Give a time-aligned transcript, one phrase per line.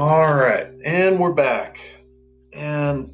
[0.00, 1.78] All right, and we're back.
[2.54, 3.12] And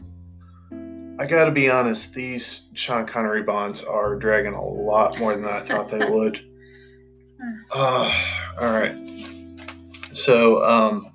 [1.19, 5.47] I got to be honest, these Sean Connery bonds are dragging a lot more than
[5.47, 6.49] I thought they would.
[7.75, 8.27] Uh,
[8.61, 8.95] all right.
[10.13, 11.13] So, um,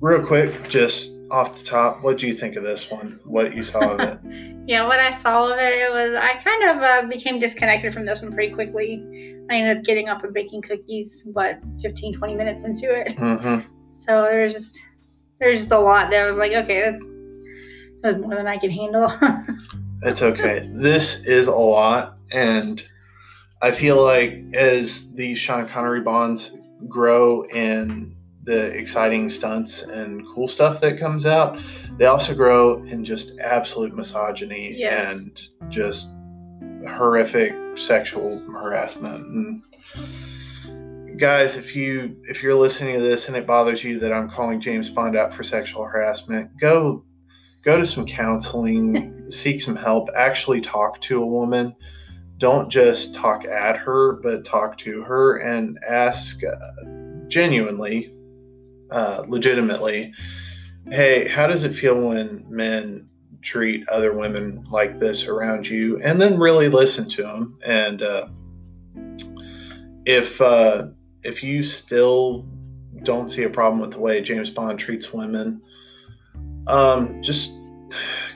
[0.00, 3.18] real quick, just off the top, what do you think of this one?
[3.24, 4.20] What you saw of it?
[4.68, 8.06] yeah, what I saw of it, it was I kind of uh, became disconnected from
[8.06, 9.04] this one pretty quickly.
[9.50, 13.16] I ended up getting up and baking cookies, what, 15, 20 minutes into it.
[13.16, 13.81] Mm-hmm.
[14.02, 14.78] So there's just
[15.38, 17.02] there's just a lot that I was like, okay, that's
[18.02, 19.12] that was more than I could handle.
[20.04, 20.68] It's okay.
[20.72, 22.82] This is a lot, and
[23.62, 30.48] I feel like as these Sean Connery bonds grow in the exciting stunts and cool
[30.48, 31.62] stuff that comes out,
[31.98, 35.06] they also grow in just absolute misogyny Yes.
[35.14, 36.10] and just
[36.88, 39.24] horrific sexual harassment.
[39.24, 39.62] And
[41.22, 44.60] guys, if you if you're listening to this and it bothers you that I'm calling
[44.60, 47.04] James Bond out for sexual harassment, go
[47.62, 51.76] go to some counseling, seek some help, actually talk to a woman.
[52.38, 56.88] Don't just talk at her, but talk to her and ask uh,
[57.28, 58.12] genuinely,
[58.90, 60.12] uh, legitimately,
[60.90, 63.08] hey, how does it feel when men
[63.42, 66.00] treat other women like this around you?
[66.02, 67.58] And then really listen to them.
[67.64, 68.26] And uh,
[70.04, 70.88] if uh,
[71.24, 72.46] if you still
[73.04, 75.60] don't see a problem with the way James Bond treats women,
[76.66, 77.52] um, just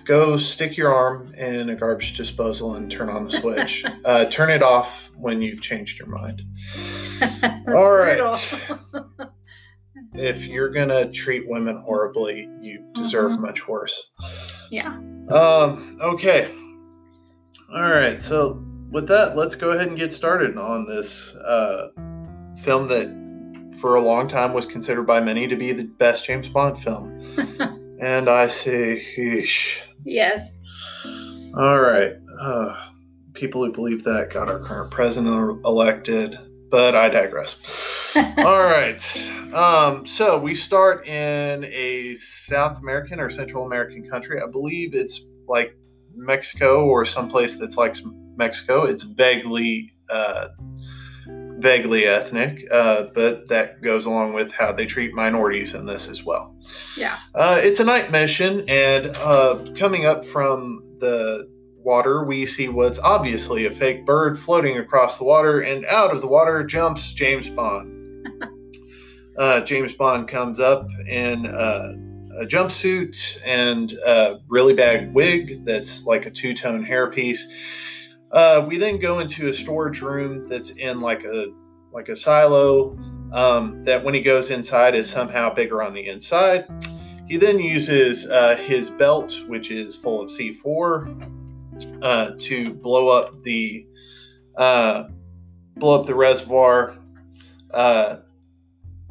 [0.04, 3.84] go stick your arm in a garbage disposal and turn on the switch.
[4.04, 6.42] uh, turn it off when you've changed your mind.
[7.68, 8.20] All right.
[10.18, 13.40] If you're gonna treat women horribly, you deserve Mhm.
[13.40, 14.10] much worse.
[14.70, 14.96] yeah.
[15.28, 16.48] Um, okay.
[17.74, 18.20] All right.
[18.22, 21.88] So with that, let's go ahead and get started on this uh,
[22.62, 23.08] film that
[23.80, 27.20] for a long time was considered by many to be the best James Bond film.
[28.00, 30.52] and I say, "Eesh." Yes.
[31.56, 32.14] All right.
[32.40, 32.90] Uh,
[33.32, 36.38] people who believe that got our current president elected,
[36.70, 38.12] but I digress.
[38.16, 39.02] All right.
[39.52, 44.40] Um, so we start in a South American or Central American country.
[44.40, 45.76] I believe it's like
[46.14, 47.96] Mexico or someplace that's like
[48.36, 48.84] Mexico.
[48.84, 49.92] It's vaguely.
[50.10, 50.48] Uh,
[51.58, 56.24] vaguely ethnic, uh, but that goes along with how they treat minorities in this as
[56.24, 56.54] well.
[56.96, 57.16] Yeah.
[57.34, 62.98] Uh, it's a night mission, and uh, coming up from the water, we see what's
[62.98, 67.48] obviously a fake bird floating across the water, and out of the water jumps James
[67.48, 68.28] Bond.
[69.38, 71.94] uh, James Bond comes up in uh,
[72.38, 77.40] a jumpsuit and a really bad wig that's like a two tone hairpiece.
[78.36, 81.46] Uh, we then go into a storage room that's in like a
[81.90, 82.94] like a silo
[83.32, 86.66] um, that when he goes inside is somehow bigger on the inside.
[87.26, 93.42] He then uses uh, his belt, which is full of C4, uh, to blow up
[93.42, 93.86] the
[94.58, 95.04] uh,
[95.78, 96.94] blow up the reservoir,
[97.70, 98.18] uh,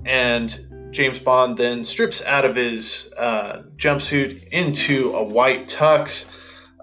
[0.05, 6.31] and James Bond then strips out of his uh, jumpsuit into a white tux.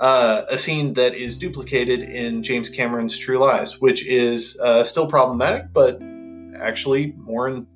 [0.02, 5.06] Uh, a scene that is duplicated in James Cameron's True Lies, which is uh, still
[5.06, 6.02] problematic, but
[6.58, 7.68] actually more in,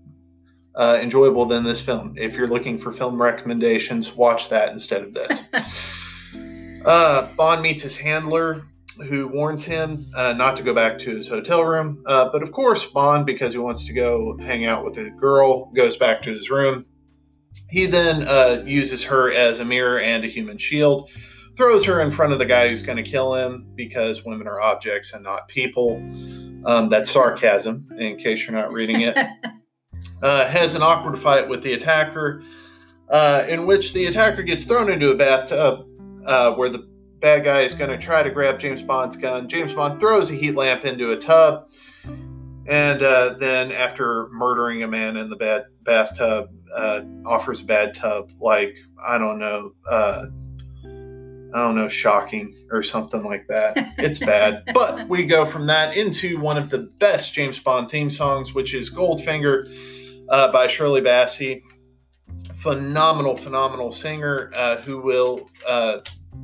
[0.74, 2.14] uh, enjoyable than this film.
[2.18, 6.82] If you're looking for film recommendations, watch that instead of this.
[6.84, 8.62] uh, Bond meets his handler,
[9.08, 12.02] who warns him uh, not to go back to his hotel room.
[12.06, 15.66] Uh, but of course, Bond, because he wants to go hang out with a girl,
[15.76, 16.86] goes back to his room.
[17.70, 21.08] He then uh, uses her as a mirror and a human shield,
[21.56, 24.60] throws her in front of the guy who's going to kill him because women are
[24.60, 25.96] objects and not people.
[26.64, 29.16] Um, that's sarcasm, in case you're not reading it.
[30.22, 32.42] uh, has an awkward fight with the attacker,
[33.08, 35.86] uh, in which the attacker gets thrown into a bathtub
[36.26, 36.88] uh, where the
[37.20, 39.48] bad guy is going to try to grab James Bond's gun.
[39.48, 41.68] James Bond throws a heat lamp into a tub,
[42.66, 47.94] and uh, then, after murdering a man in the bad bathtub, uh, offers a bad
[47.94, 48.76] tub like
[49.06, 49.72] I don't know.
[51.56, 53.72] I don't know, shocking or something like that.
[53.96, 54.62] It's bad.
[54.74, 58.74] but we go from that into one of the best James Bond theme songs, which
[58.74, 59.66] is Goldfinger
[60.28, 61.62] uh, by Shirley Bassey.
[62.56, 66.00] Phenomenal, phenomenal singer uh, who will uh,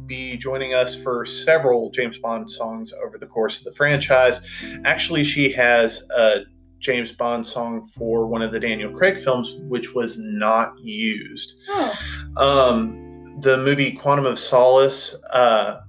[0.06, 4.40] be joining us for several James Bond songs over the course of the franchise.
[4.86, 6.44] Actually, she has a
[6.78, 11.52] James Bond song for one of the Daniel Craig films, which was not used.
[11.68, 11.94] Oh.
[12.38, 15.81] Um, the movie Quantum of Solace uh,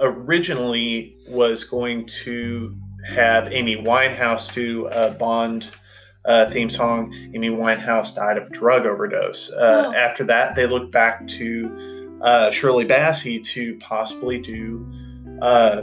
[0.00, 2.76] originally was going to
[3.06, 5.70] have Amy Winehouse do a Bond
[6.24, 7.14] uh, theme song.
[7.34, 9.50] Amy Winehouse died of a drug overdose.
[9.52, 9.94] Uh, Oh.
[9.94, 14.86] After that, they looked back to uh, Shirley Bassey to possibly do
[15.42, 15.82] uh,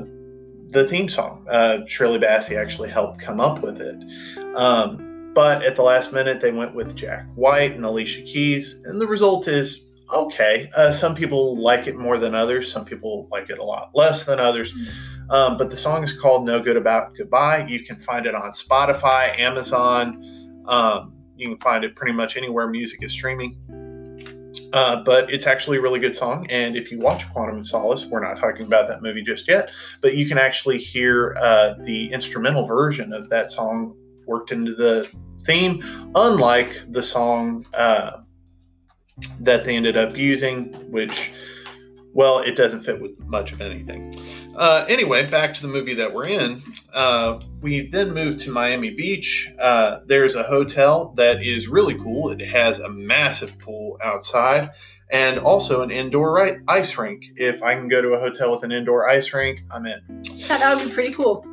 [0.69, 1.45] the theme song.
[1.49, 4.55] Uh, Shirley Bassey actually helped come up with it.
[4.55, 8.99] Um, but at the last minute, they went with Jack White and Alicia Keys, and
[8.99, 10.69] the result is okay.
[10.75, 12.71] Uh, some people like it more than others.
[12.71, 14.73] Some people like it a lot less than others.
[15.29, 17.65] Um, but the song is called No Good About Goodbye.
[17.67, 20.63] You can find it on Spotify, Amazon.
[20.65, 23.57] Um, you can find it pretty much anywhere music is streaming.
[24.73, 26.45] Uh, but it's actually a really good song.
[26.49, 29.71] And if you watch Quantum of Solace, we're not talking about that movie just yet,
[30.01, 33.95] but you can actually hear uh, the instrumental version of that song
[34.31, 35.11] worked into the
[35.41, 35.83] theme,
[36.15, 38.21] unlike the song uh,
[39.41, 41.31] that they ended up using, which,
[42.13, 44.13] well, it doesn't fit with much of anything.
[44.55, 46.61] Uh, anyway, back to the movie that we're in.
[46.93, 49.51] Uh, we then move to Miami Beach.
[49.59, 52.29] Uh, there's a hotel that is really cool.
[52.31, 54.71] It has a massive pool outside
[55.09, 57.25] and also an indoor ice rink.
[57.35, 60.01] If I can go to a hotel with an indoor ice rink, I'm in.
[60.47, 61.45] That would be pretty cool.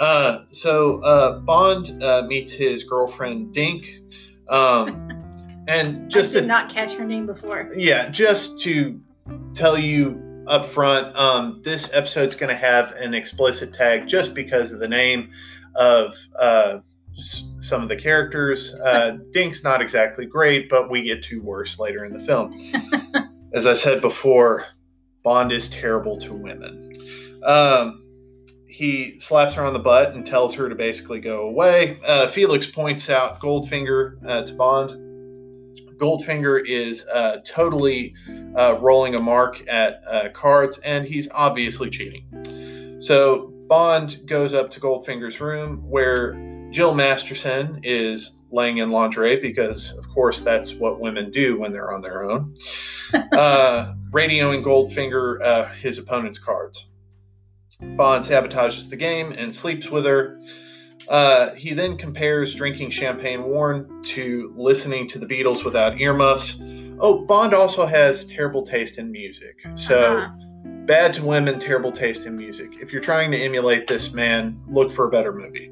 [0.00, 4.00] Uh, so uh, Bond uh, meets his girlfriend Dink,
[4.48, 5.10] um,
[5.68, 7.68] and just I did to, not catch her name before.
[7.76, 9.00] yeah, just to
[9.54, 14.72] tell you up front, um, this episode's going to have an explicit tag just because
[14.72, 15.30] of the name
[15.74, 16.78] of uh,
[17.16, 18.74] s- some of the characters.
[18.74, 22.58] Uh, Dink's not exactly great, but we get to worse later in the film.
[23.54, 24.66] As I said before,
[25.22, 26.92] Bond is terrible to women.
[27.44, 28.03] Um,
[28.74, 31.96] he slaps her on the butt and tells her to basically go away.
[32.04, 34.90] Uh, Felix points out Goldfinger uh, to Bond.
[35.96, 38.16] Goldfinger is uh, totally
[38.56, 42.98] uh, rolling a mark at uh, cards, and he's obviously cheating.
[43.00, 46.32] So Bond goes up to Goldfinger's room where
[46.70, 51.92] Jill Masterson is laying in lingerie because, of course, that's what women do when they're
[51.92, 52.56] on their own.
[53.14, 56.88] uh, radioing Goldfinger uh, his opponent's cards.
[57.80, 60.40] Bond sabotages the game and sleeps with her.
[61.08, 66.60] Uh, he then compares drinking champagne worn to listening to the Beatles without earmuffs.
[66.98, 69.60] Oh, Bond also has terrible taste in music.
[69.74, 70.30] So, Uh-huh.
[70.86, 72.68] bad to women, terrible taste in music.
[72.80, 75.70] If you're trying to emulate this man, look for a better movie.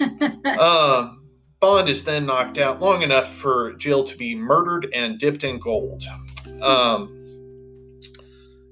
[0.58, 1.18] um,
[1.60, 5.58] Bond is then knocked out long enough for Jill to be murdered and dipped in
[5.58, 6.04] gold.
[6.62, 7.18] Um,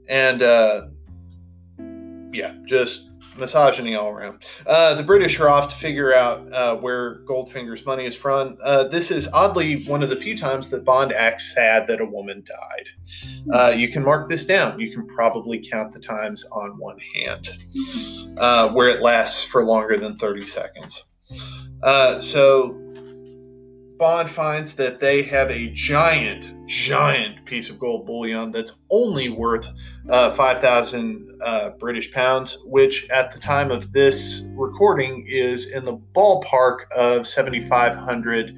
[0.09, 0.87] and uh,
[2.33, 4.45] yeah, just misogyny all around.
[4.67, 8.57] Uh, the British are off to figure out uh, where Goldfinger's money is from.
[8.63, 12.07] Uh, this is oddly one of the few times that Bond acts sad that a
[12.07, 12.89] woman died.
[13.53, 14.79] Uh, you can mark this down.
[14.79, 17.51] You can probably count the times on one hand,
[18.39, 21.05] uh, where it lasts for longer than 30 seconds.
[21.83, 22.79] Uh, so
[24.01, 29.69] Bond finds that they have a giant, giant piece of gold bullion that's only worth
[30.09, 35.99] uh, 5,000 uh, British pounds, which at the time of this recording is in the
[36.15, 38.57] ballpark of 7,500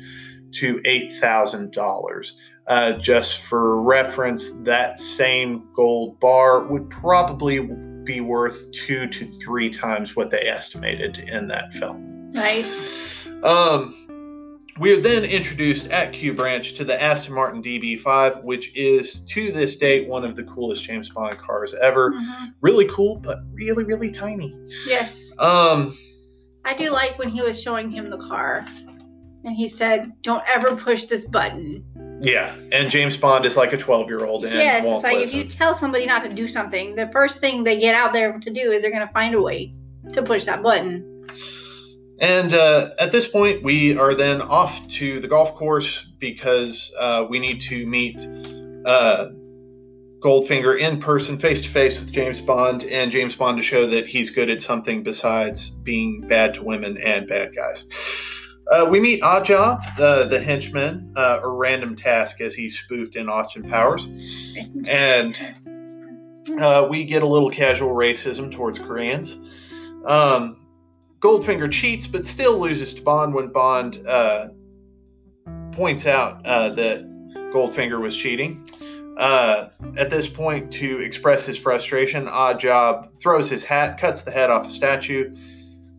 [0.52, 2.32] to $8,000.
[2.68, 7.68] Uh, just for reference, that same gold bar would probably
[8.04, 12.30] be worth two to three times what they estimated in that film.
[12.30, 13.26] nice.
[13.42, 13.92] Um,
[14.78, 19.52] we are then introduced at Q Branch to the Aston Martin DB5, which is to
[19.52, 22.12] this date one of the coolest James Bond cars ever.
[22.12, 22.54] Mhm.
[22.62, 24.56] Really cool, but really, really tiny.
[24.86, 25.32] Yes.
[25.38, 25.94] Um,
[26.64, 28.64] I do like when he was showing him the car
[29.44, 31.84] and he said, Don't ever push this button.
[32.20, 35.40] yeah, and James Bond is like a 12 year old and yes, it's like listen.
[35.40, 38.38] if you tell somebody not to do something, the first thing they get out there
[38.38, 39.72] to do is they're going to find a way
[40.12, 41.04] to push that button.
[42.18, 47.26] And uh, at this point, we are then off to the golf course because uh,
[47.28, 48.16] we need to meet
[48.84, 49.28] uh,
[50.20, 54.06] Goldfinger in person, face to face with James Bond, and James Bond to show that
[54.06, 57.88] he's good at something besides being bad to women and bad guys.
[58.70, 63.28] Uh, we meet Oddjob, the, the henchman, uh, or Random Task, as he's spoofed in
[63.28, 64.06] Austin Powers.
[64.88, 65.38] And
[66.58, 69.38] uh, we get a little casual racism towards Koreans.
[70.06, 70.61] Um,
[71.22, 74.48] Goldfinger cheats, but still loses to Bond when Bond uh,
[75.70, 77.08] points out uh, that
[77.52, 78.66] Goldfinger was cheating.
[79.16, 84.50] Uh, at this point, to express his frustration, Oddjob throws his hat, cuts the head
[84.50, 85.34] off a statue.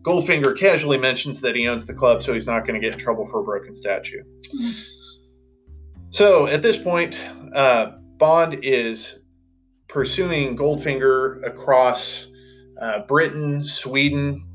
[0.02, 2.98] Goldfinger casually mentions that he owns the club, so he's not going to get in
[2.98, 4.22] trouble for a broken statue.
[6.10, 7.16] So at this point,
[7.54, 9.24] uh, Bond is
[9.88, 12.26] pursuing Goldfinger across
[12.80, 14.46] uh, Britain, Sweden.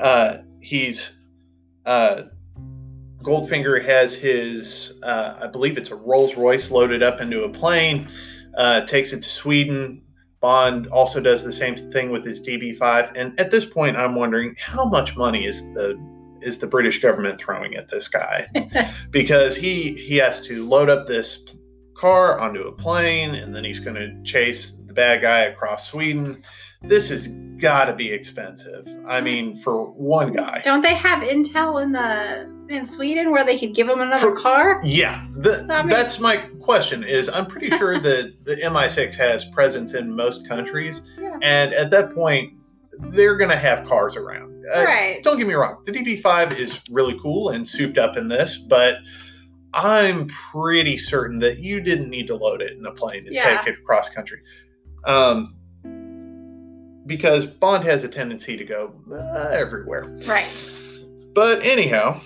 [0.00, 1.18] Uh, he's
[1.86, 2.22] uh,
[3.22, 8.08] Goldfinger has his, uh, I believe it's a Rolls Royce loaded up into a plane,
[8.56, 10.02] uh, takes it to Sweden.
[10.40, 13.12] Bond also does the same thing with his DB5.
[13.14, 16.00] And at this point, I'm wondering how much money is the
[16.40, 18.48] is the British government throwing at this guy?
[19.10, 21.44] because he he has to load up this
[21.92, 26.42] car onto a plane, and then he's going to chase the bad guy across Sweden
[26.82, 27.28] this has
[27.58, 28.88] got to be expensive.
[29.06, 30.62] I mean, for one guy.
[30.64, 34.40] Don't they have Intel in the in Sweden where they could give him another for,
[34.40, 34.80] car?
[34.82, 37.04] Yeah, the, I mean, that's my question.
[37.04, 41.36] Is I'm pretty sure that the MI6 has presence in most countries, yeah.
[41.42, 42.54] and at that point,
[43.10, 44.64] they're going to have cars around.
[44.74, 45.18] Uh, right.
[45.18, 45.82] Uh, don't get me wrong.
[45.84, 48.98] The DB5 is really cool and souped up in this, but.
[49.72, 53.58] I'm pretty certain that you didn't need to load it in a plane and yeah.
[53.58, 54.40] take it across country.
[55.04, 55.56] Um,
[57.06, 60.04] because Bond has a tendency to go uh, everywhere.
[60.26, 60.46] Right.
[61.34, 62.20] But anyhow,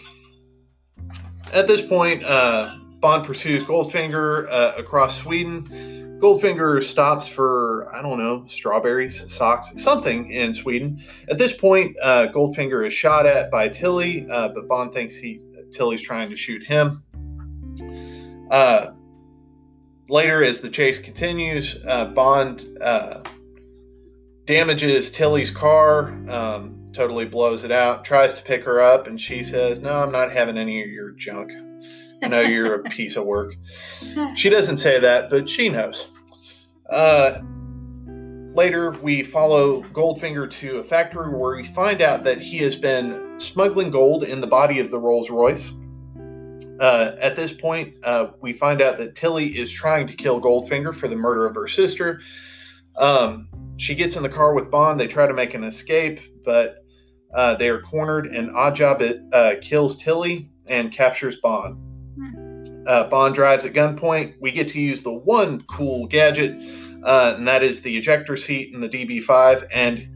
[1.52, 5.68] at this point, uh, Bond pursues Goldfinger uh, across Sweden.
[6.18, 11.02] Goldfinger stops for, I don't know, strawberries, socks, something in Sweden.
[11.28, 15.44] At this point, uh, Goldfinger is shot at by Tilly, uh, but Bond thinks he
[15.70, 17.02] Tilly's trying to shoot him.
[18.50, 18.92] Uh,
[20.08, 21.74] later, as the chase continues,
[22.14, 22.66] Bond
[24.46, 29.42] damages Tilly's car, um, totally blows it out, tries to pick her up, and she
[29.42, 31.52] says, No, I'm not having any of your junk.
[32.22, 33.54] I know you're a piece of work.
[34.34, 36.08] She doesn't say that, but she knows.
[36.88, 37.40] Uh,
[38.54, 43.38] later, we follow Goldfinger to a factory where we find out that he has been
[43.40, 45.72] smuggling gold in the body of the Rolls Royce.
[46.80, 50.94] Uh, at this point, uh, we find out that Tilly is trying to kill Goldfinger
[50.94, 52.20] for the murder of her sister.
[52.96, 54.98] Um, she gets in the car with Bond.
[54.98, 56.84] They try to make an escape, but
[57.34, 61.76] uh, they are cornered, and Oddjob uh, kills Tilly and captures Bond.
[62.16, 62.62] Hmm.
[62.86, 64.34] Uh, Bond drives at gunpoint.
[64.40, 66.54] We get to use the one cool gadget,
[67.02, 70.08] uh, and that is the ejector seat in the DB5, and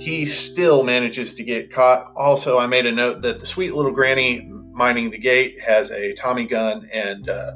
[0.00, 2.12] he still manages to get caught.
[2.16, 6.12] Also, I made a note that the sweet little granny mining the gate has a
[6.14, 7.54] Tommy gun and uh,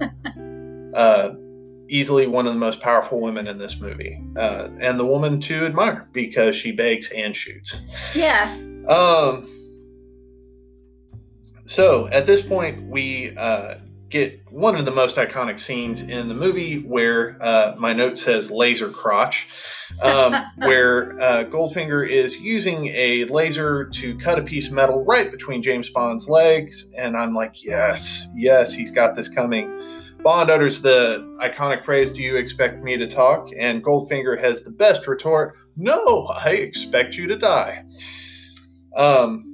[0.94, 1.34] uh,
[1.88, 5.66] easily one of the most powerful women in this movie, uh, and the woman to
[5.66, 7.80] admire because she bakes and shoots.
[8.14, 8.44] Yeah.
[8.88, 9.46] Um.
[11.66, 13.74] So at this point, we uh,
[14.08, 18.50] get one of the most iconic scenes in the movie, where uh, my note says
[18.50, 19.48] "laser crotch,"
[20.02, 25.30] um, where uh, Goldfinger is using a laser to cut a piece of metal right
[25.30, 29.70] between James Bond's legs, and I'm like, yes, yes, he's got this coming.
[30.22, 33.50] Bond utters the iconic phrase, Do you expect me to talk?
[33.56, 37.84] And Goldfinger has the best retort, No, I expect you to die.
[38.96, 39.47] Um,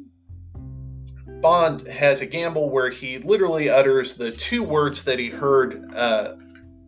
[1.41, 6.35] Bond has a gamble where he literally utters the two words that he heard uh,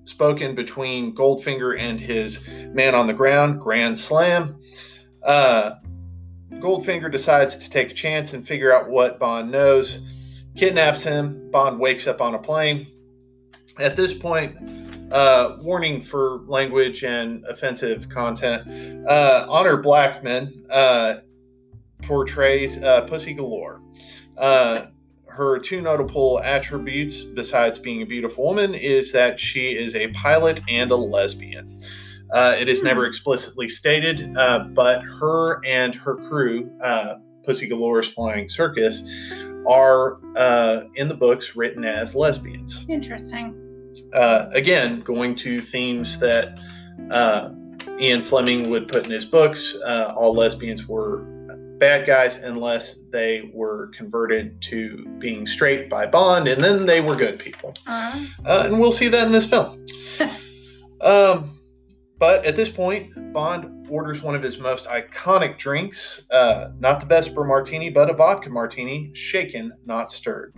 [0.04, 4.58] spoken between Goldfinger and his man on the ground, Grand Slam.
[5.22, 5.72] Uh,
[6.54, 11.50] Goldfinger decides to take a chance and figure out what Bond knows, kidnaps him.
[11.50, 12.86] Bond wakes up on a plane
[13.78, 14.56] at this point,
[15.12, 19.06] uh, warning for language and offensive content.
[19.06, 21.18] Uh, Honor Blackman uh,
[22.02, 23.82] portrays uh, Pussy Galore.
[24.36, 24.86] Uh,
[25.26, 30.60] her two notable attributes, besides being a beautiful woman, is that she is a pilot
[30.68, 31.78] and a lesbian.
[32.32, 33.08] Uh, it is never hmm.
[33.08, 39.02] explicitly stated, uh, but her and her crew, uh, Pussy Galore's Flying Circus,
[39.66, 40.18] are
[40.94, 42.86] in the books written as lesbians.
[42.88, 43.66] Interesting
[44.12, 46.58] uh, again, going to themes that
[47.10, 47.50] uh,
[47.98, 49.76] Ian Fleming would put in his books.
[49.84, 51.24] Uh, all lesbians were
[51.78, 57.14] bad guys unless they were converted to being straight by Bond, and then they were
[57.14, 57.74] good people.
[57.86, 58.26] Uh-huh.
[58.44, 59.84] Uh, and we'll see that in this film.
[61.00, 61.50] um,
[62.18, 67.06] but at this point, Bond orders one of his most iconic drinks, uh, not the
[67.06, 70.54] Vesper martini, but a vodka martini, shaken, not stirred.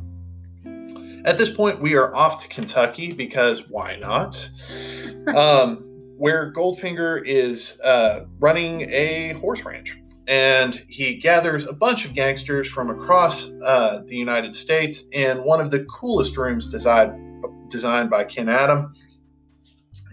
[1.25, 4.51] At this point, we are off to Kentucky because why not?
[5.29, 5.85] Um,
[6.17, 9.95] where Goldfinger is uh, running a horse ranch.
[10.29, 15.59] And he gathers a bunch of gangsters from across uh, the United States in one
[15.59, 18.95] of the coolest rooms designed, designed by Ken Adam.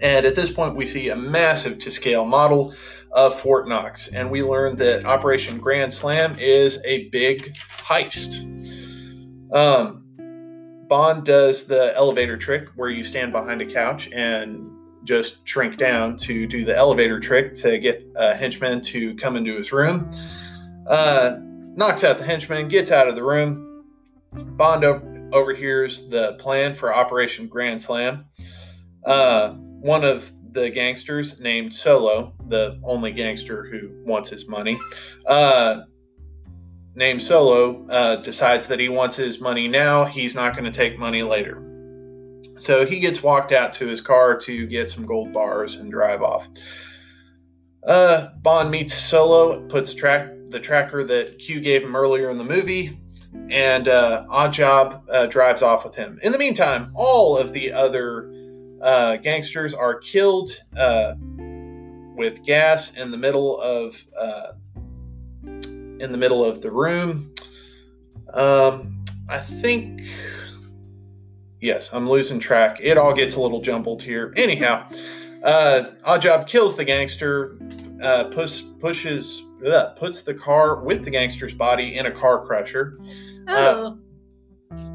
[0.02, 2.74] And at this point, we see a massive to scale model
[3.12, 4.08] of Fort Knox.
[4.14, 8.42] And we learn that Operation Grand Slam is a big heist.
[9.54, 10.06] Um,
[10.88, 14.70] Bond does the elevator trick where you stand behind a couch and
[15.06, 19.56] just shrink down to do the elevator trick to get a henchman to come into
[19.56, 20.10] his room.
[20.88, 23.86] Uh, knocks out the henchman, gets out of the room.
[24.34, 24.84] Bond
[25.34, 28.26] overhears the plan for Operation Grand Slam.
[29.06, 34.80] Uh, one of the gangsters named Solo, the only gangster who wants his money,
[35.28, 35.82] uh,
[36.96, 40.06] named Solo, uh, decides that he wants his money now.
[40.06, 41.65] He's not going to take money later.
[42.58, 46.22] So he gets walked out to his car to get some gold bars and drive
[46.22, 46.48] off.
[47.86, 52.44] Uh, Bond meets Solo, puts track the tracker that Q gave him earlier in the
[52.44, 53.00] movie,
[53.50, 56.18] and uh, Oddjob uh, drives off with him.
[56.24, 58.32] In the meantime, all of the other
[58.82, 61.16] uh, gangsters are killed uh,
[62.16, 64.54] with gas in the middle of uh,
[65.44, 67.34] in the middle of the room.
[68.34, 70.02] Um, I think
[71.66, 72.78] yes, I'm losing track.
[72.82, 74.34] It all gets a little jumbled here.
[74.38, 74.88] Anyhow,
[75.44, 77.58] uh, Oddjob kills the gangster,
[78.02, 82.98] uh, push, pushes, ugh, puts the car with the gangster's body in a car crusher.
[83.48, 83.98] Oh,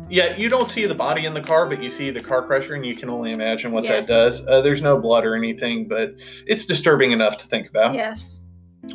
[0.08, 2.74] Yeah, you don't see the body in the car, but you see the car crusher,
[2.74, 4.06] and you can only imagine what Yes.
[4.06, 4.46] that does.
[4.46, 6.14] Uh, there's no blood or anything, but
[6.46, 7.94] it's disturbing enough to think about.
[7.94, 8.40] yes.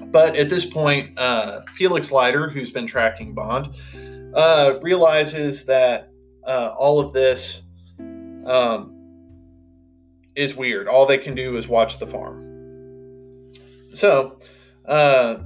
[0.08, 3.70] But at this point, uh, Felix Leiter, who's been tracking Bond,
[4.34, 6.10] uh, realizes that
[6.46, 7.64] uh, all of this
[8.46, 8.92] um,
[10.36, 10.88] is weird.
[10.88, 12.42] All they can do is watch the farm.
[13.94, 14.40] So,
[14.86, 15.38] uh,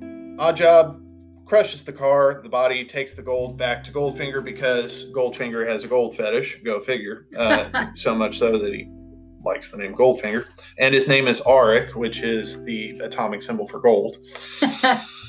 [0.00, 1.00] Oddjob
[1.46, 2.40] crushes the car.
[2.42, 6.60] The body takes the gold back to Goldfinger because Goldfinger has a gold fetish.
[6.64, 7.26] Go figure.
[7.36, 8.88] Uh, so much so that he
[9.44, 10.46] likes the name Goldfinger.
[10.78, 14.18] And his name is Auric, which is the atomic symbol for gold.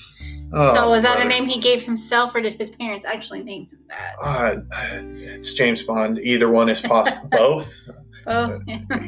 [0.53, 1.29] Oh, so was that brother.
[1.29, 4.15] a name he gave himself, or did his parents actually name him that?
[4.21, 4.57] Uh,
[5.15, 6.19] it's James Bond.
[6.19, 7.27] Either one is possible.
[7.31, 7.89] Both.
[8.27, 8.59] Oh,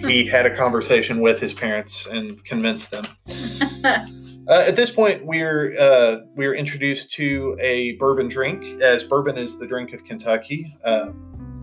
[0.05, 3.05] He had a conversation with his parents and convinced them.
[4.45, 9.57] Uh, at this point, we're uh, we're introduced to a bourbon drink, as bourbon is
[9.57, 11.11] the drink of Kentucky, uh,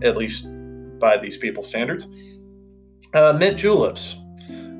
[0.01, 0.47] at least
[0.97, 2.07] by these people's standards.
[3.13, 4.17] Uh, mint juleps.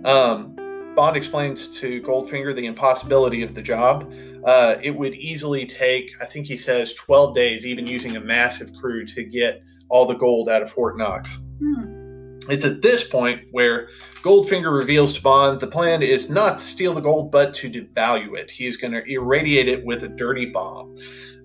[0.04, 0.51] Um,
[0.96, 4.14] Bond explains to Goldfinger the impossibility of the job.
[4.44, 8.74] Uh, it would easily take, I think he says, 12 days, even using a massive
[8.74, 11.38] crew, to get all the gold out of Fort Knox.
[11.60, 12.40] Hmm.
[12.50, 13.88] It's at this point where
[14.22, 18.36] Goldfinger reveals to Bond the plan is not to steal the gold, but to devalue
[18.36, 18.52] it.
[18.52, 20.96] He is going to irradiate it with a dirty bomb.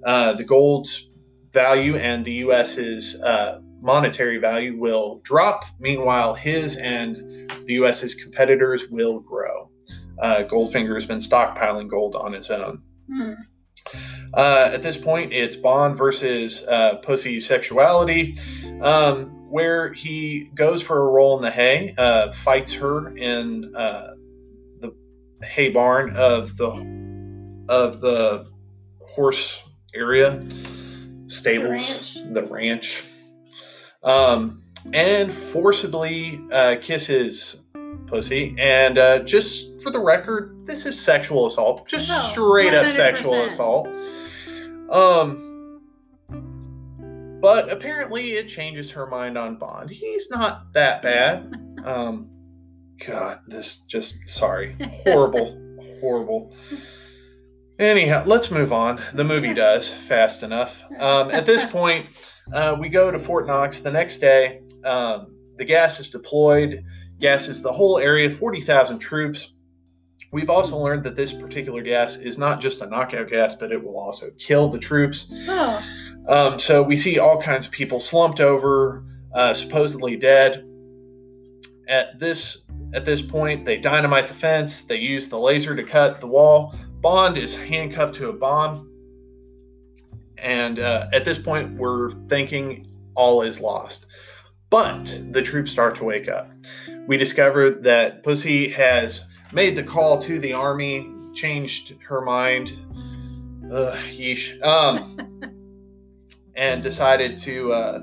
[0.04, 1.10] Uh, the gold's
[1.52, 5.64] value and the U.S.'s uh, monetary value will drop.
[5.78, 9.70] Meanwhile, his and the U.S.'s competitors will grow.
[10.18, 12.82] Uh, Goldfinger has been stockpiling gold on his own.
[13.10, 13.34] Hmm.
[14.34, 18.36] Uh, at this point, it's Bond versus uh, Pussy's sexuality,
[18.80, 24.14] um, where he goes for a roll in the hay, uh, fights her in uh,
[24.80, 24.92] the
[25.44, 26.96] hay barn of the
[27.68, 28.46] of the
[29.06, 29.62] horse
[29.94, 30.44] area,
[31.26, 33.02] stables, the ranch,
[34.02, 37.62] um, and forcibly uh, kisses
[38.06, 38.54] Pussy.
[38.58, 43.42] And uh, just for the record, this is sexual assault, just Oh, straight up sexual
[43.42, 43.88] assault.
[44.90, 45.82] Um,
[47.40, 49.90] but apparently it changes her mind on Bond.
[49.90, 51.52] He's not that bad.
[51.84, 52.30] Um,
[53.06, 55.60] God, this just sorry, horrible,
[56.00, 56.54] horrible.
[57.78, 59.02] Anyhow, let's move on.
[59.12, 60.82] The movie does fast enough.
[60.98, 62.06] Um, at this point,
[62.52, 64.62] uh, we go to Fort Knox the next day.
[64.84, 66.84] Um, the gas is deployed.
[67.18, 69.52] Gas is the whole area, 40,000 troops.
[70.32, 73.82] We've also learned that this particular gas is not just a knockout gas, but it
[73.82, 75.32] will also kill the troops.
[75.48, 75.82] Oh,
[76.28, 80.68] Um, so we see all kinds of people slumped over, uh, supposedly dead.
[81.88, 84.82] At this at this point, they dynamite the fence.
[84.82, 86.74] They use the laser to cut the wall.
[87.00, 88.90] Bond is handcuffed to a bomb,
[90.38, 94.06] and uh, at this point, we're thinking all is lost.
[94.70, 96.50] But the troops start to wake up.
[97.06, 102.76] We discover that Pussy has made the call to the army, changed her mind.
[103.62, 104.60] Yeesh.
[104.62, 105.40] Um,
[106.56, 108.00] and decided to uh,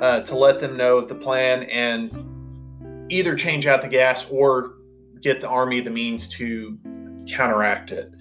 [0.00, 2.10] uh, to let them know of the plan and
[3.10, 4.74] either change out the gas or
[5.20, 6.78] get the army the means to
[7.26, 8.12] counteract it.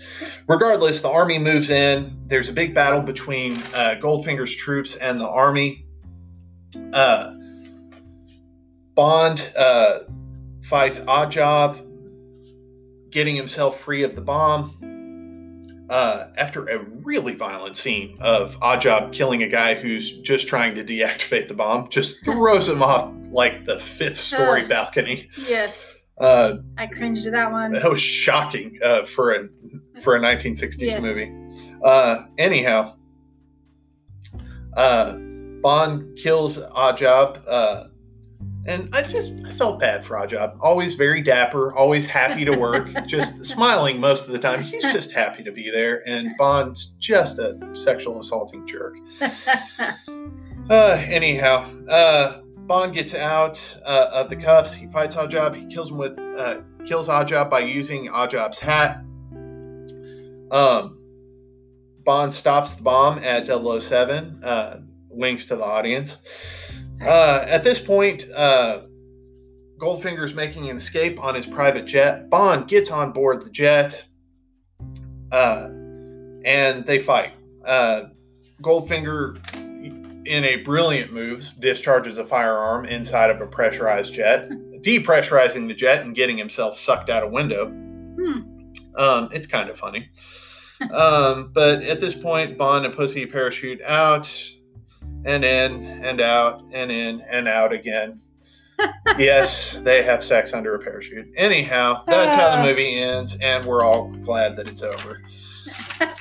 [0.47, 2.17] Regardless, the army moves in.
[2.27, 5.85] There's a big battle between uh, Goldfinger's troops and the army.
[6.93, 7.33] Uh,
[8.95, 9.99] Bond uh,
[10.63, 11.81] fights Oddjob,
[13.11, 14.73] getting himself free of the bomb
[15.89, 20.83] uh, after a really violent scene of Oddjob killing a guy who's just trying to
[20.83, 25.29] deactivate the bomb, just throws him off like the fifth story balcony.
[25.47, 25.94] yes.
[26.17, 27.71] Uh, I cringed at that one.
[27.73, 29.49] that was shocking uh, for a
[30.01, 31.01] for a 1960s Yes.
[31.03, 31.31] movie.
[31.83, 32.95] Uh, anyhow,
[34.77, 35.13] uh,
[35.61, 37.87] Bond kills Oddjob, Uh,
[38.67, 40.57] and I just I felt bad for Oddjob.
[40.61, 44.63] Always very dapper, always happy to work, just smiling most of the time.
[44.63, 46.01] He's just happy to be there.
[46.07, 48.95] And Bond's just a sexual assaulting jerk.
[50.67, 54.73] Uh, anyhow, uh, Bond gets out uh, of the cuffs.
[54.73, 55.55] He fights Oddjob.
[55.55, 59.03] He kills him with uh, kills Oddjob by using Oddjob's hat.
[60.51, 60.97] Um,
[62.03, 64.43] Bond stops the bomb at 007.
[64.43, 66.17] Uh, winks to the audience.
[67.01, 68.81] Uh, at this point, uh,
[69.77, 72.29] Goldfinger's making an escape on his private jet.
[72.29, 74.05] Bond gets on board the jet,
[75.31, 75.67] uh,
[76.45, 77.33] and they fight.
[78.61, 79.37] Goldfinger,
[80.25, 84.49] in a brilliant move, discharges a firearm inside of a pressurized jet,
[84.81, 87.67] depressurizing the jet and getting himself sucked out a window.
[87.67, 88.41] Hmm.
[88.95, 90.09] Um, it's kind of funny.
[90.91, 94.31] um, but at this point, Bond and Pussy parachute out
[95.25, 98.19] and in and out and in and out again.
[99.17, 101.27] yes, they have sex under a parachute.
[101.35, 105.21] Anyhow, that's how the movie ends, and we're all glad that it's over.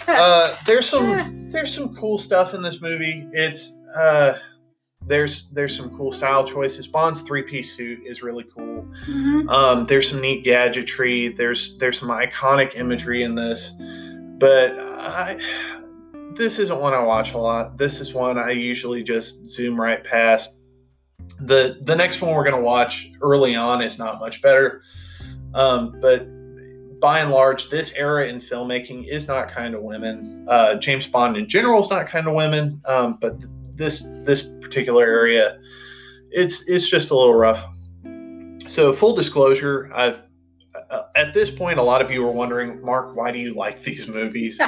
[0.09, 3.29] Uh, there's some there's some cool stuff in this movie.
[3.33, 4.39] It's uh,
[5.07, 6.87] there's there's some cool style choices.
[6.87, 8.87] Bond's three piece suit is really cool.
[9.07, 9.49] Mhm.
[9.51, 11.29] Um, there's some neat gadgetry.
[11.29, 13.73] There's there's some iconic imagery in this,
[14.39, 15.39] but I,
[16.35, 17.77] this isn't one I watch a lot.
[17.77, 20.57] This is one I usually just zoom right past.
[21.41, 24.83] the The next one we're gonna watch early on is not much better,
[25.55, 26.27] um, but
[27.05, 30.47] by and large, this era in filmmaking is not kind of women.
[30.49, 34.47] Uh, James Bond in general is not kind of women, um, but th- this this
[34.63, 35.61] particular area,
[36.31, 37.63] it's it's just a little rough.
[38.69, 40.23] So, full disclosure, I've
[40.89, 43.83] uh, at this point, a lot of you are wondering, Mark, why do you like
[43.83, 44.59] these movies?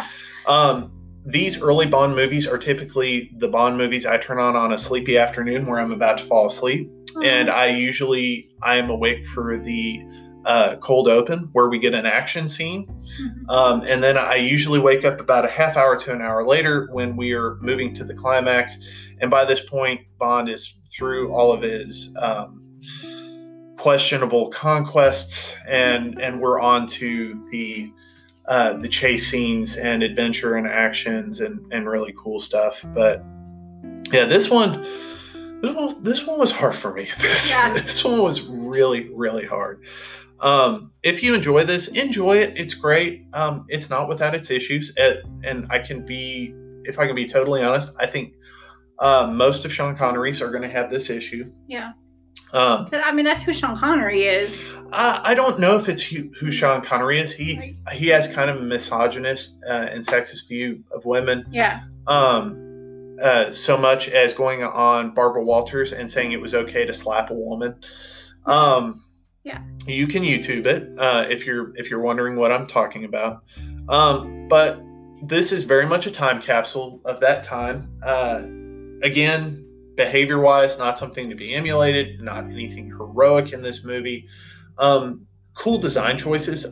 [0.46, 0.92] Um,
[1.24, 5.16] these early Bond movies are typically the Bond movies I turn on on a sleepy
[5.16, 6.90] afternoon where I'm about to fall asleep,
[7.24, 10.04] and I usually I am awake for the
[10.46, 13.50] uh, cold open where we get an action scene, Mhm.
[13.50, 16.88] um, and then I usually wake up about a half hour to an hour later
[16.92, 18.78] when we are moving to the climax.
[19.20, 22.60] And by this point, Bond is through all of his um,
[23.76, 27.92] questionable conquests, and and we're on to the
[28.46, 32.84] uh, the chase scenes and adventure and actions and and really cool stuff.
[32.94, 33.22] But
[34.12, 34.86] yeah, this one.
[35.62, 37.08] This one, was, this one was hard for me.
[37.18, 37.72] This, Yeah.
[37.72, 39.82] this one was really, really hard.
[40.40, 42.56] Um, if you enjoy this, enjoy it.
[42.56, 43.26] It's great.
[43.32, 44.92] Um, it's not without its issues.
[44.96, 48.34] It, and I can be, if I can be totally honest, I think
[48.98, 51.50] uh, most of Sean Connery's are going to have this issue.
[51.66, 51.92] Yeah.
[52.52, 54.58] Um, I mean, that's who Sean Connery is.
[54.92, 57.32] I, I don't know if it's who, who Sean Connery is.
[57.32, 61.44] He he has kind of a misogynist uh, and sexist view of women.
[61.50, 61.82] Yeah.
[62.06, 66.94] Um, uh, so much as going on Barbara Walters and saying it was okay to
[66.94, 67.74] slap a woman.
[68.44, 69.02] Um,
[69.46, 69.62] Yeah.
[69.86, 73.44] you can YouTube it uh, if you're if you're wondering what I'm talking about.
[73.88, 74.82] Um, but
[75.22, 77.88] this is very much a time capsule of that time.
[78.02, 78.42] Uh,
[79.06, 84.26] again, behavior wise, not something to be emulated, not anything heroic in this movie.
[84.78, 86.66] Um, cool design choices.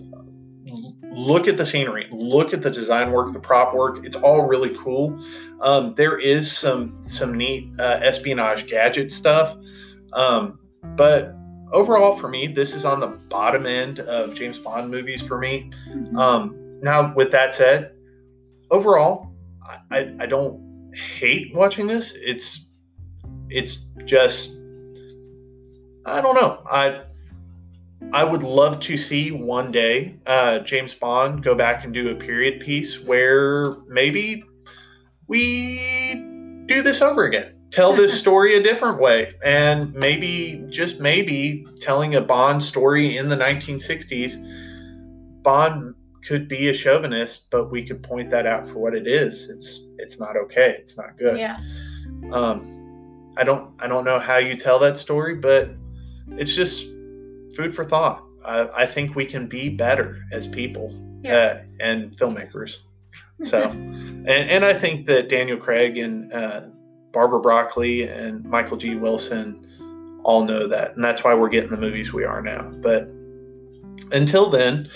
[1.13, 4.05] Look at the scenery, look at the design work, the prop work.
[4.05, 5.17] It's all really cool.
[5.61, 9.57] Um, there is some some neat uh, espionage gadget stuff,
[10.13, 10.59] um,
[10.97, 11.37] but
[11.75, 15.71] overall for me, this is on the bottom end of James Bond movies for me.
[15.91, 16.17] Mhm.
[16.17, 17.93] Um, now, with that said,
[18.71, 19.33] overall,
[19.63, 22.15] I, I, I don't hate watching this.
[22.17, 22.69] It's
[23.51, 24.59] it's just
[26.07, 26.63] I don't know.
[26.71, 27.03] I
[28.13, 32.15] I would love to see one day uh, James Bond go back and do a
[32.15, 34.45] period piece where maybe
[35.27, 36.15] we
[36.67, 37.55] do this over again.
[37.75, 43.29] Tell this story a different way, and maybe just maybe telling a Bond story in
[43.29, 44.37] the 1960s.
[45.43, 45.95] Bond
[46.27, 49.51] could be a chauvinist, but we could point that out for what it is.
[49.51, 50.77] It's it's not okay.
[50.79, 51.39] It's not good.
[51.39, 51.59] Yeah.
[52.33, 55.71] Um, I don't I don't know how you tell that story, but
[56.39, 56.87] it's just
[57.57, 58.25] food for thought.
[58.45, 61.35] I, I think we can be better as people Yeah.
[61.35, 62.79] uh, and filmmakers.
[63.43, 66.67] So, and, and I think that Daniel Craig and uh,
[67.15, 68.97] Barbara Broccoli and Michael G.
[68.97, 69.67] Wilson
[70.25, 72.71] all know that, and that's why we're getting the movies we are now.
[72.83, 73.09] But
[74.13, 74.91] until then,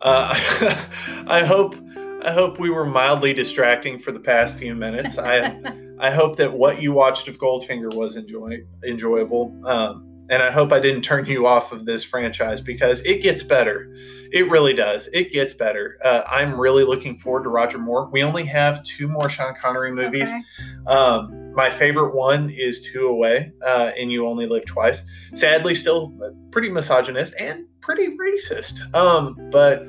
[0.00, 0.32] uh,
[1.26, 1.74] I hope
[2.22, 5.18] I hope we were mildly distracting for the past few minutes.
[5.18, 5.60] I
[5.98, 9.58] I hope that what you watched of Goldfinger was enjoy enjoyable.
[9.66, 13.42] Um, and I hope I didn't turn you off of this franchise because it gets
[13.42, 13.94] better.
[14.32, 15.08] It really does.
[15.12, 15.98] It gets better.
[16.04, 18.08] Uh, I'm really looking forward to Roger Moore.
[18.12, 20.30] We only have two more Sean Connery movies.
[20.30, 20.42] Okay.
[20.86, 25.04] Um, my favorite one is Two Away, uh, and You Only Live Twice.
[25.32, 26.12] Sadly, still
[26.50, 29.86] pretty misogynist and pretty racist, um, but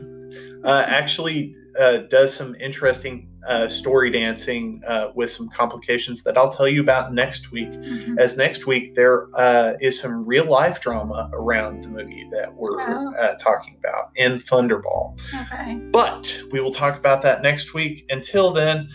[0.63, 6.49] uh, actually uh, does some interesting uh, story dancing uh, with some complications that I'll
[6.51, 7.69] tell you about next week.
[7.71, 8.17] Mhm.
[8.19, 12.79] As next week there uh, is some real life drama around the movie that we're
[12.81, 13.13] Oh.
[13.17, 15.17] uh, talking about in Thunderball.
[15.51, 15.75] Okay.
[15.91, 18.05] But we will talk about that next week.
[18.09, 18.89] Until then,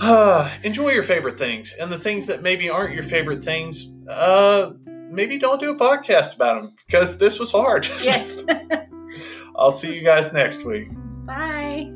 [0.00, 3.92] uh, enjoy your favorite things and the things that maybe aren't your favorite things.
[4.10, 4.72] Uh,
[5.10, 7.86] maybe don't do a podcast about them because this was hard.
[8.02, 8.44] Yes.
[9.56, 10.88] I'll see you guys next week.
[11.26, 11.90] Bye.